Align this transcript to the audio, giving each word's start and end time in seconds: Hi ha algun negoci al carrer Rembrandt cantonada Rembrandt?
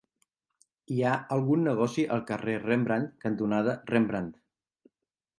Hi 0.93 0.95
ha 1.01 1.09
algun 1.35 1.65
negoci 1.67 2.05
al 2.15 2.23
carrer 2.31 2.55
Rembrandt 2.63 3.11
cantonada 3.27 3.75
Rembrandt? 3.91 4.41